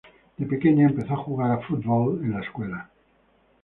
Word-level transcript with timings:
De 0.39 0.47
pequeña 0.47 0.87
empezó 0.89 1.13
a 1.13 1.17
jugar 1.23 1.51
a 1.51 1.59
fútbol 1.59 2.23
en 2.23 2.31
la 2.31 2.39
escuela. 2.41 2.89